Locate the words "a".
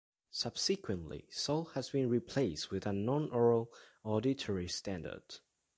2.87-2.91